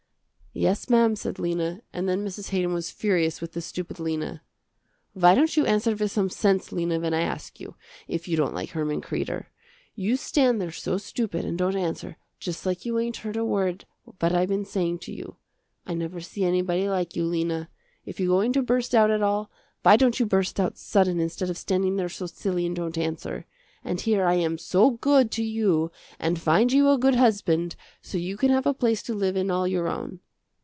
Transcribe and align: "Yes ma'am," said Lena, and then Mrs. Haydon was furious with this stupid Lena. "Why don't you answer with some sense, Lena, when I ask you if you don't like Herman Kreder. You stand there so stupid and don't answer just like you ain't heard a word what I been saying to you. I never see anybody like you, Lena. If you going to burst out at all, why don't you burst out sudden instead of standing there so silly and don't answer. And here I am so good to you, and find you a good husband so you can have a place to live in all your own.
"Yes 0.53 0.89
ma'am," 0.89 1.15
said 1.15 1.39
Lena, 1.39 1.81
and 1.93 2.09
then 2.09 2.25
Mrs. 2.25 2.49
Haydon 2.49 2.73
was 2.73 2.91
furious 2.91 3.39
with 3.39 3.53
this 3.53 3.65
stupid 3.67 4.01
Lena. 4.01 4.41
"Why 5.13 5.33
don't 5.33 5.55
you 5.55 5.65
answer 5.65 5.95
with 5.95 6.11
some 6.11 6.29
sense, 6.29 6.73
Lena, 6.73 6.99
when 6.99 7.13
I 7.13 7.21
ask 7.21 7.61
you 7.61 7.75
if 8.09 8.27
you 8.27 8.35
don't 8.35 8.53
like 8.53 8.71
Herman 8.71 8.99
Kreder. 8.99 9.45
You 9.95 10.17
stand 10.17 10.59
there 10.59 10.69
so 10.73 10.97
stupid 10.97 11.45
and 11.45 11.57
don't 11.57 11.77
answer 11.77 12.17
just 12.37 12.65
like 12.65 12.85
you 12.85 12.99
ain't 12.99 13.15
heard 13.23 13.37
a 13.37 13.45
word 13.45 13.85
what 14.03 14.33
I 14.35 14.45
been 14.45 14.65
saying 14.65 14.99
to 15.03 15.13
you. 15.13 15.37
I 15.87 15.93
never 15.93 16.19
see 16.19 16.43
anybody 16.43 16.89
like 16.89 17.15
you, 17.15 17.23
Lena. 17.23 17.69
If 18.05 18.19
you 18.19 18.27
going 18.27 18.51
to 18.51 18.61
burst 18.61 18.93
out 18.93 19.09
at 19.09 19.21
all, 19.21 19.49
why 19.83 19.95
don't 19.95 20.19
you 20.19 20.25
burst 20.25 20.59
out 20.59 20.77
sudden 20.77 21.21
instead 21.21 21.49
of 21.49 21.57
standing 21.57 21.95
there 21.95 22.09
so 22.09 22.25
silly 22.25 22.65
and 22.65 22.75
don't 22.75 22.97
answer. 22.97 23.45
And 23.85 24.01
here 24.01 24.25
I 24.25 24.33
am 24.33 24.57
so 24.57 24.89
good 24.91 25.31
to 25.31 25.43
you, 25.43 25.93
and 26.19 26.37
find 26.41 26.73
you 26.73 26.89
a 26.89 26.97
good 26.97 27.15
husband 27.15 27.77
so 28.01 28.17
you 28.17 28.35
can 28.35 28.49
have 28.49 28.65
a 28.67 28.73
place 28.73 29.01
to 29.03 29.13
live 29.13 29.37
in 29.37 29.49
all 29.49 29.65
your 29.65 29.87
own. 29.87 30.19